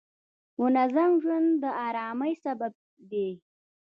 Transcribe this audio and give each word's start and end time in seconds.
منظم 0.61 1.11
ژوند 1.23 1.49
د 1.61 1.63
آرامۍ 1.87 2.33
سبب 2.43 2.73
دی. 3.09 3.29